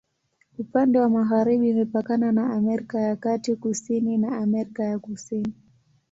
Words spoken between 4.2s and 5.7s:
Amerika ya Kusini.